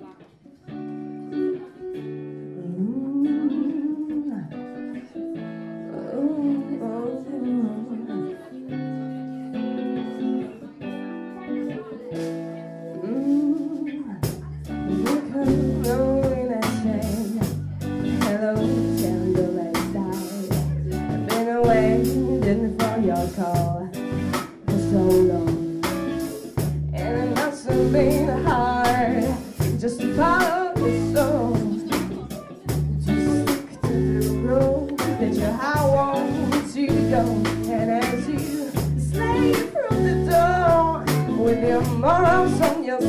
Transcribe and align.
Thank. 0.00 0.43
bones 36.14 36.76
you 36.76 36.88
go 37.10 37.22
And 37.76 37.90
as 37.90 38.28
you 38.28 38.70
slave 39.10 39.70
from 39.72 39.96
the 40.08 40.16
door 40.30 41.04
With 41.44 41.62
your 41.68 41.84
morals 42.02 42.60
on 42.60 42.84
your 42.84 43.00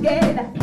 queda 0.00 0.59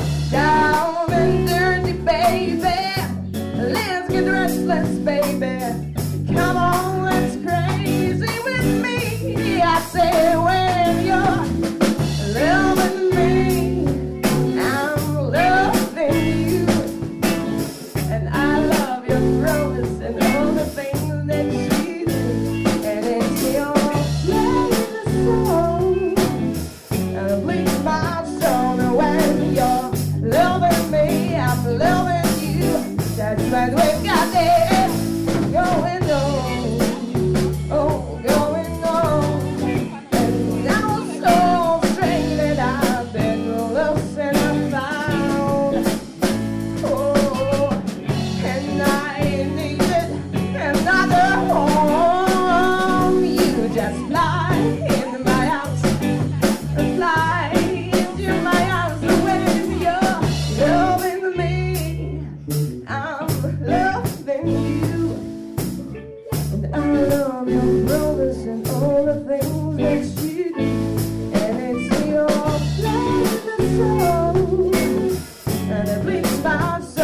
and 74.48 75.90
it 75.90 76.04
brings 76.04 76.44
my 76.44 76.80
soul. 76.80 76.97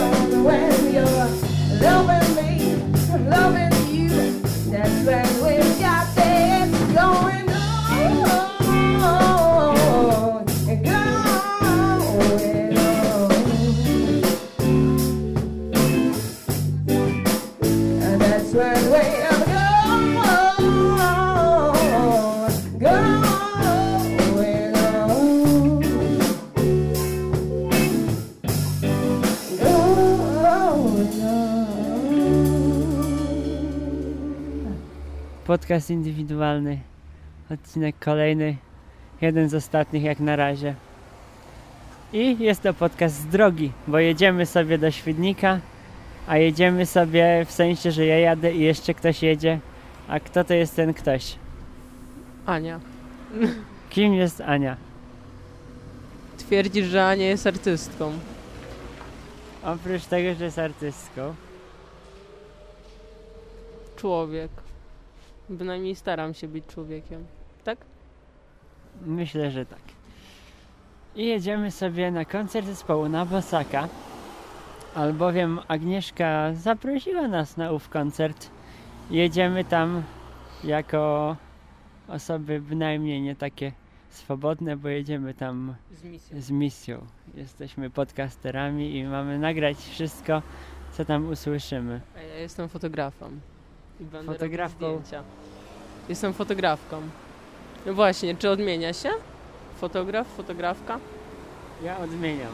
Podcast 35.45 35.89
indywidualny, 35.89 36.79
odcinek 37.51 37.95
kolejny, 37.99 38.57
jeden 39.21 39.49
z 39.49 39.53
ostatnich 39.53 40.03
jak 40.03 40.19
na 40.19 40.35
razie. 40.35 40.75
I 42.13 42.37
jest 42.39 42.61
to 42.61 42.73
podcast 42.73 43.15
z 43.15 43.25
drogi, 43.25 43.71
bo 43.87 43.99
jedziemy 43.99 44.45
sobie 44.45 44.77
do 44.77 44.91
Świdnika, 44.91 45.59
a 46.27 46.37
jedziemy 46.37 46.85
sobie 46.85 47.45
w 47.45 47.51
sensie, 47.51 47.91
że 47.91 48.05
ja 48.05 48.19
jadę 48.19 48.53
i 48.53 48.59
jeszcze 48.59 48.93
ktoś 48.93 49.23
jedzie. 49.23 49.59
A 50.07 50.19
kto 50.19 50.43
to 50.43 50.53
jest 50.53 50.75
ten 50.75 50.93
ktoś? 50.93 51.35
Ania. 52.45 52.79
Kim 53.89 54.13
jest 54.13 54.41
Ania? 54.41 54.77
Twierdzisz, 56.37 56.85
że 56.85 57.05
Ania 57.05 57.27
jest 57.27 57.47
artystką. 57.47 58.11
Oprócz 59.63 60.05
tego, 60.05 60.35
że 60.39 60.45
jest 60.45 60.59
artystką. 60.59 61.35
Człowiek. 63.95 64.62
Bynajmniej 65.57 65.95
staram 65.95 66.33
się 66.33 66.47
być 66.47 66.65
człowiekiem. 66.65 67.25
Tak? 67.63 67.77
Myślę, 69.05 69.51
że 69.51 69.65
tak. 69.65 69.79
I 71.15 71.25
jedziemy 71.25 71.71
sobie 71.71 72.11
na 72.11 72.25
koncert 72.25 72.65
zespołu 72.67 73.09
na 73.09 73.25
Bosaka, 73.25 73.87
albowiem 74.95 75.59
Agnieszka 75.67 76.53
zaprosiła 76.53 77.27
nas 77.27 77.57
na 77.57 77.71
ów 77.71 77.89
koncert. 77.89 78.49
Jedziemy 79.11 79.63
tam 79.65 80.03
jako 80.63 81.35
osoby 82.07 82.61
bynajmniej 82.61 83.21
nie 83.21 83.35
takie 83.35 83.71
swobodne, 84.09 84.77
bo 84.77 84.89
jedziemy 84.89 85.33
tam 85.33 85.75
z 85.91 86.03
misją. 86.03 86.41
z 86.41 86.51
misją. 86.51 87.05
Jesteśmy 87.35 87.89
podcasterami 87.89 88.97
i 88.97 89.03
mamy 89.03 89.39
nagrać 89.39 89.77
wszystko, 89.77 90.41
co 90.91 91.05
tam 91.05 91.29
usłyszymy. 91.29 92.01
A 92.17 92.21
ja 92.21 92.35
jestem 92.35 92.69
fotografem. 92.69 93.39
I 93.99 94.03
będę 94.03 94.33
Fotografką. 94.33 94.77
zdjęcia. 94.97 95.23
Jestem 96.09 96.33
fotografką. 96.33 97.01
No 97.85 97.93
właśnie, 97.93 98.35
czy 98.35 98.49
odmienia 98.49 98.93
się? 98.93 99.09
Fotograf, 99.77 100.27
fotografka? 100.27 100.99
Ja 101.83 101.97
odmieniam. 101.97 102.51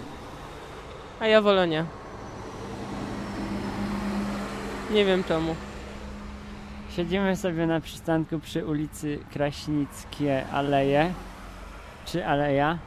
A 1.20 1.28
ja 1.28 1.42
wolę 1.42 1.68
nie. 1.68 1.86
Nie 4.92 5.06
wiem 5.06 5.24
czemu. 5.24 5.56
siedzimy 6.90 7.36
sobie 7.36 7.68
na 7.68 7.82
przystanku 7.82 8.40
przy 8.40 8.66
ulicy 8.66 9.20
Kraśnickie 9.34 10.46
Aleje, 10.54 11.14
czy 12.06 12.26
Aleja. 12.26 12.78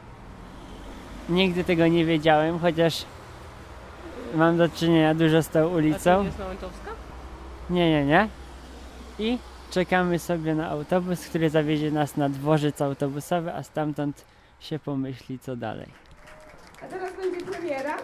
Nigdy 1.29 1.63
tego 1.63 1.87
nie 1.87 2.05
wiedziałem, 2.05 2.59
chociaż 2.59 3.05
mam 4.35 4.57
do 4.57 4.69
czynienia 4.69 5.15
dużo 5.15 5.43
z 5.43 5.47
tą 5.49 5.59
A 5.59 5.63
to 5.63 5.69
ulicą. 5.69 6.23
jest? 6.23 6.37
Nie, 7.69 7.91
nie, 7.91 8.05
nie. 8.05 8.27
I 9.19 9.37
czekamy 9.73 10.19
sobie 10.19 10.55
na 10.55 10.69
autobus, 10.69 11.27
który 11.29 11.49
zawiezie 11.49 11.91
nas 11.91 12.17
na 12.17 12.29
dworzec 12.29 12.81
autobusowy, 12.81 13.53
a 13.53 13.63
stamtąd 13.63 14.25
się 14.59 14.79
pomyśli 14.79 15.39
co 15.39 15.55
dalej. 15.55 15.87
A 16.83 16.85
teraz 16.85 17.13
będzie 17.17 17.45
premiera. 17.45 17.97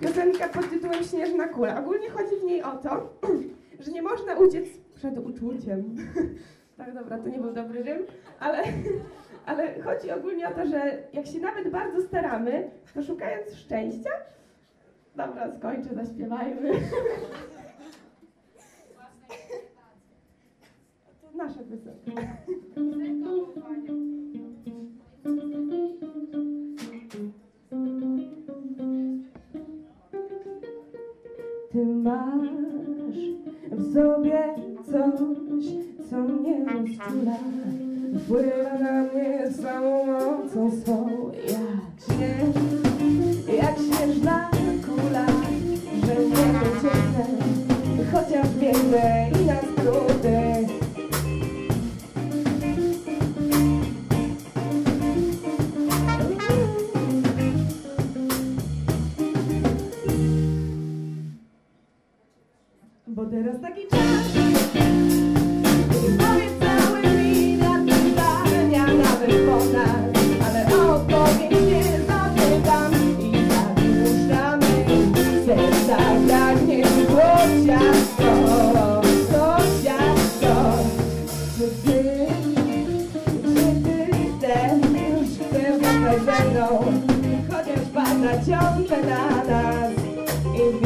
Piosenka 0.00 0.48
pod 0.48 0.70
tytułem 0.70 1.04
Śnieżna 1.04 1.48
kula. 1.48 1.80
Ogólnie 1.80 2.10
chodzi 2.10 2.36
w 2.42 2.44
niej 2.44 2.62
o 2.62 2.76
to, 2.76 3.10
że 3.84 3.92
nie 3.92 4.02
można 4.02 4.34
uciec 4.34 4.68
przed 4.94 5.18
uczuciem. 5.18 5.96
tak, 6.78 6.94
dobra, 6.94 7.18
to 7.18 7.28
nie 7.28 7.38
był 7.38 7.52
dobry 7.52 7.82
rym, 7.82 8.02
ale, 8.40 8.62
ale 9.46 9.82
chodzi 9.82 10.10
ogólnie 10.10 10.48
o 10.48 10.54
to, 10.54 10.66
że 10.66 11.02
jak 11.12 11.26
się 11.26 11.38
nawet 11.40 11.70
bardzo 11.70 12.02
staramy, 12.02 12.70
to 12.94 13.02
szukając 13.02 13.54
szczęścia... 13.54 14.10
Dobra, 15.16 15.56
skończę, 15.58 15.94
zaśpiewajmy. 15.94 16.70
nasza 21.38 21.60
piosenka. 21.62 22.22
Ty 31.72 31.86
masz 31.86 32.48
w 33.70 33.94
sobie 33.94 34.54
coś, 34.86 35.64
co 36.10 36.16
mnie 36.18 36.64
rozczula. 36.64 37.36
Wpływa 38.18 38.78
na 38.78 39.02
mnie 39.02 39.50
całą 39.62 40.06
mocą 40.06 40.70
swą. 40.70 41.30
Jak 41.34 42.16
śnież, 42.16 42.54
jak 43.56 43.76
śnieżna 43.76 44.50
kula 44.86 45.26
Że 46.06 46.14
nie 46.14 46.52
docieknę, 46.60 47.26
chociaż 48.12 48.48
biegnę 48.54 49.30
i 49.42 49.46
na 49.46 49.60
skróty 49.62 50.47
adianta 88.38 88.96
nada. 88.98 89.92
Em 90.54 90.78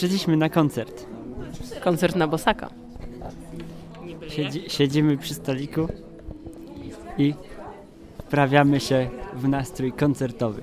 Przyszliśmy 0.00 0.36
na 0.36 0.48
koncert. 0.48 1.06
Koncert 1.84 2.16
na 2.16 2.28
Bosaka. 2.28 2.70
Siedzi, 4.28 4.70
siedzimy 4.70 5.16
przy 5.16 5.34
stoliku 5.34 5.88
i 7.18 7.34
wprawiamy 8.18 8.80
się 8.80 9.10
w 9.34 9.48
nastrój 9.48 9.92
koncertowy. 9.92 10.62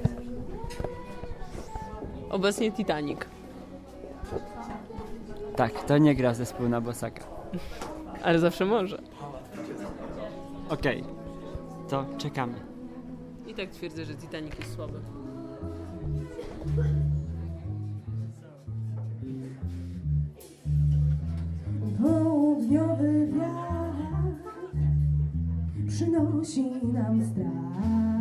Obecnie 2.29 2.71
Titanic. 2.71 3.19
Tak, 5.55 5.83
to 5.83 5.97
nie 5.97 6.15
gra 6.15 6.33
zespół 6.33 6.69
na 6.69 6.81
bosaka. 6.81 7.23
Ale 8.23 8.39
zawsze 8.39 8.65
może. 8.65 9.01
Okej, 10.69 11.03
to 11.89 12.05
czekamy. 12.17 12.55
I 13.47 13.53
tak 13.53 13.69
twierdzę, 13.69 14.05
że 14.05 14.15
Titanic 14.15 14.59
jest 14.59 14.75
słaby. 14.75 14.99
Шинам, 25.97 26.43
нам 26.93 27.23
страх. 27.23 28.16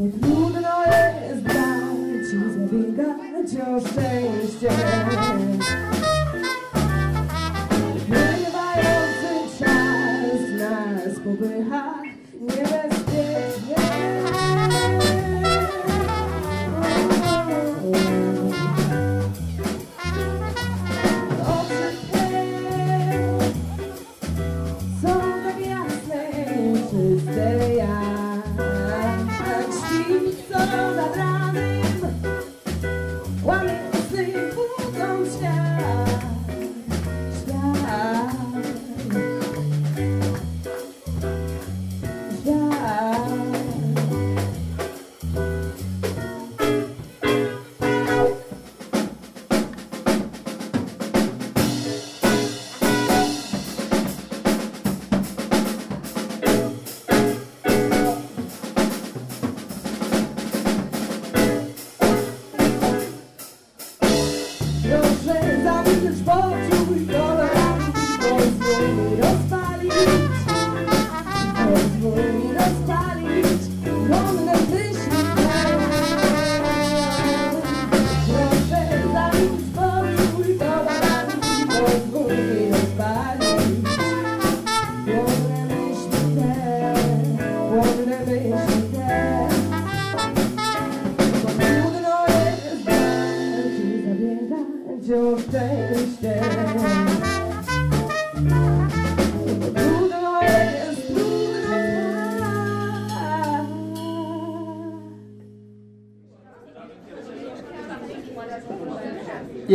If 0.00 0.14
you 0.14 0.52
deny 0.52 0.84
it 0.86 1.32
is 1.32 1.40
blind, 1.42 2.24
she's 2.30 2.56
bigger, 2.70 3.16
just 3.42 3.94
say, 3.96 4.46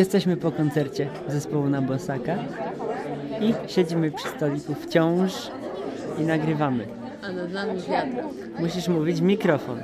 Jesteśmy 0.03 0.37
po 0.37 0.51
koncercie 0.51 1.09
zespołu 1.27 1.69
na 1.69 1.81
Bosaka 1.81 2.35
i 3.41 3.53
siedzimy 3.67 4.11
przy 4.11 4.27
stoliku 4.27 4.73
wciąż 4.75 5.51
i 6.19 6.21
nagrywamy. 6.23 6.87
A 7.23 7.31
nad 7.31 7.53
nami 7.53 7.81
wiatr. 7.81 8.15
Musisz 8.59 8.87
mówić 8.87 9.21
mikrofon, 9.21 9.79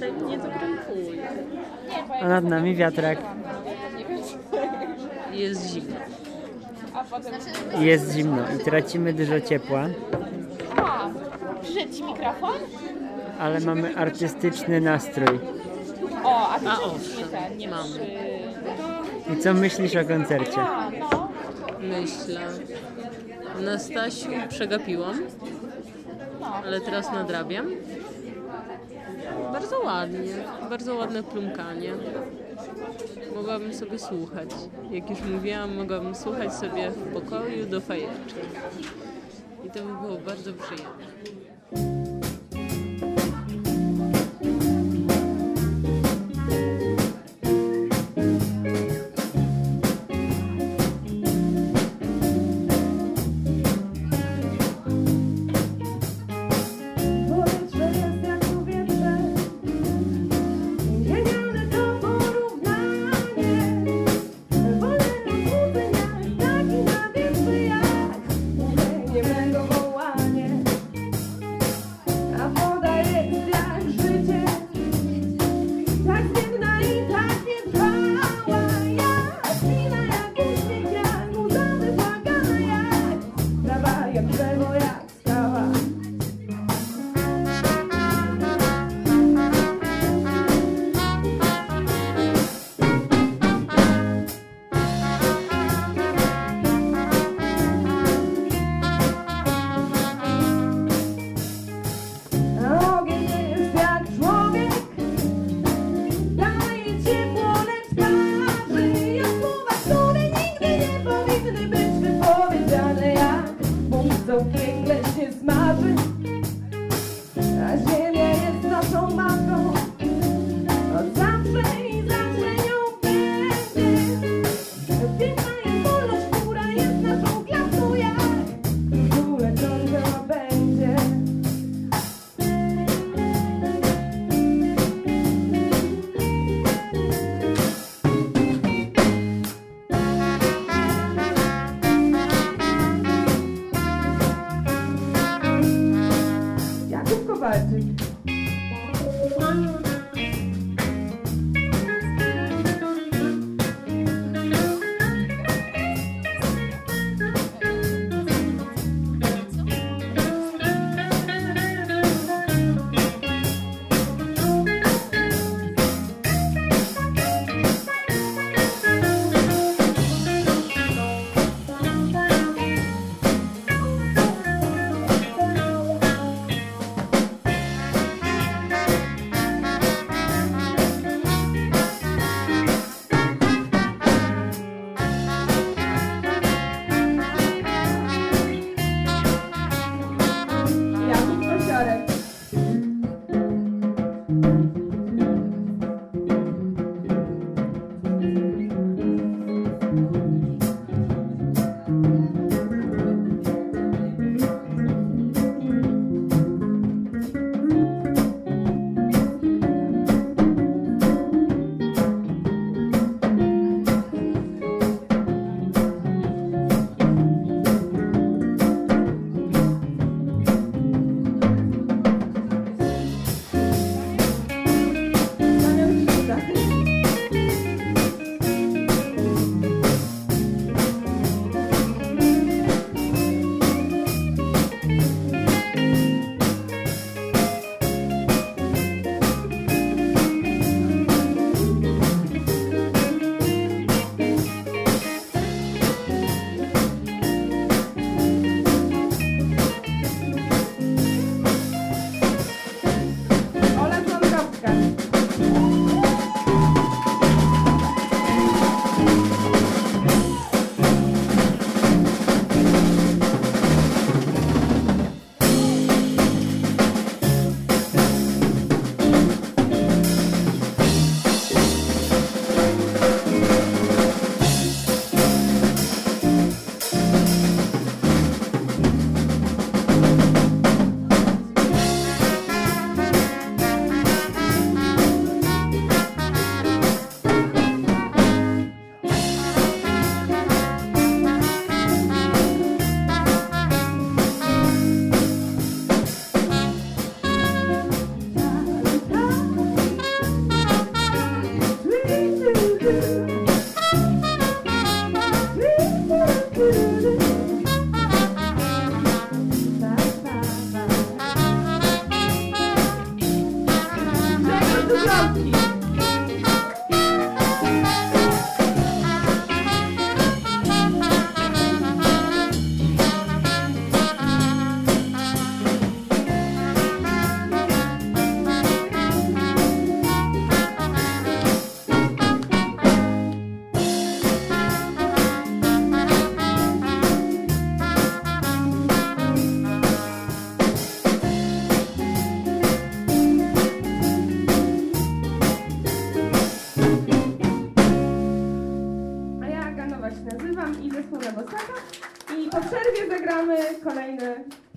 Tak 0.00 0.28
nie 0.28 0.38
a 2.22 2.28
nad 2.28 2.44
nami 2.44 2.74
wiatrak. 2.74 3.18
Jest 5.32 5.72
zimno. 5.72 5.96
Jest 7.80 8.12
zimno 8.12 8.42
i 8.56 8.64
tracimy 8.64 9.12
dużo 9.12 9.40
ciepła, 9.40 9.88
Przyszedł 11.62 11.92
ci 11.92 12.04
mikrofon? 12.04 12.58
ale 13.38 13.60
mamy 13.60 13.96
artystyczny 13.96 14.80
nastrój. 14.80 15.38
O, 16.36 16.48
a 16.48 16.58
ty 16.58 16.68
A 16.68 16.80
owszem, 16.80 17.18
nie 17.18 17.24
ten, 17.24 17.58
nie 17.58 17.68
mam. 17.68 17.86
I 19.34 19.36
co 19.42 19.54
myślisz 19.54 19.96
o 19.96 20.04
koncercie? 20.04 20.60
A, 20.60 20.90
no. 20.90 21.28
Myślę. 21.80 22.40
Na 23.60 23.78
Stasiu 23.78 24.28
przegapiłam, 24.48 25.18
ale 26.64 26.80
teraz 26.80 27.12
nadrabiam. 27.12 27.66
Bardzo 29.52 29.80
ładnie, 29.80 30.34
bardzo 30.70 30.94
ładne 30.94 31.22
plumkanie. 31.22 31.92
Mogłabym 33.36 33.74
sobie 33.74 33.98
słuchać. 33.98 34.50
Jak 34.90 35.10
już 35.10 35.20
mówiłam, 35.20 35.76
mogłabym 35.76 36.14
słuchać 36.14 36.54
sobie 36.54 36.90
w 36.90 37.12
pokoju 37.12 37.66
do 37.66 37.80
fajeczki. 37.80 38.40
I 39.64 39.70
to 39.70 39.78
by 39.84 40.06
było 40.06 40.18
bardzo 40.26 40.52
przyjemne. 40.52 41.15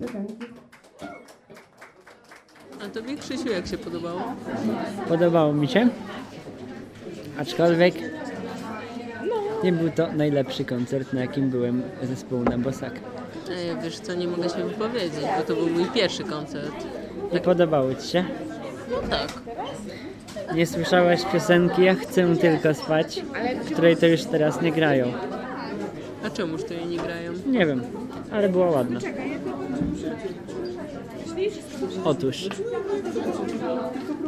Piosenki. 0.00 0.34
A 2.84 2.88
tobie, 2.88 3.16
Krzysiu, 3.16 3.48
jak 3.48 3.66
się 3.66 3.78
podobało? 3.78 4.22
Podobało 5.08 5.52
mi 5.52 5.68
się. 5.68 5.88
Aczkolwiek 7.38 7.94
nie 9.64 9.72
był 9.72 9.90
to 9.90 10.12
najlepszy 10.12 10.64
koncert, 10.64 11.12
na 11.12 11.20
jakim 11.20 11.50
byłem 11.50 11.82
zespołu 12.02 12.42
na 12.42 12.58
Bosaka. 12.58 13.00
Ej, 13.50 13.76
wiesz 13.82 13.98
co, 14.00 14.14
nie 14.14 14.28
mogę 14.28 14.48
się 14.48 14.68
wypowiedzieć, 14.68 15.20
bo 15.36 15.42
to 15.42 15.54
był 15.54 15.70
mój 15.70 15.84
pierwszy 15.84 16.24
koncert. 16.24 16.86
Nie 17.32 17.40
podobało 17.40 17.94
Ci 17.94 18.08
się? 18.08 18.24
No 18.90 19.08
tak. 19.08 19.28
Nie 20.54 20.66
słyszałaś 20.66 21.20
piosenki 21.32 21.82
Ja 21.82 21.94
chcę 21.94 22.36
tylko 22.36 22.74
spać, 22.74 23.22
której 23.72 23.96
to 23.96 24.06
już 24.06 24.24
teraz 24.24 24.62
nie 24.62 24.72
grają. 24.72 25.12
A 26.26 26.30
czemuż 26.30 26.64
to 26.64 26.74
jej 26.74 26.86
nie 26.86 26.96
grają? 26.96 27.32
Nie 27.46 27.66
wiem, 27.66 27.82
ale 28.32 28.48
była 28.48 28.70
ładna. 28.70 29.00
Otóż. 32.04 32.48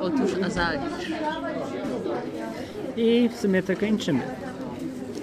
Otóż 0.00 0.30
Azali. 0.44 0.78
I 2.96 3.28
w 3.28 3.36
sumie 3.36 3.62
to 3.62 3.76
kończymy. 3.76 4.20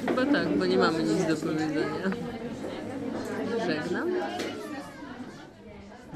Chyba 0.08 0.26
tak, 0.26 0.58
bo 0.58 0.66
nie 0.66 0.78
mamy 0.78 1.04
nic 1.04 1.26
do 1.26 1.36
powiedzenia. 1.36 2.10
Żegnam. 3.68 4.10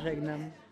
Żegnam. 0.03 0.62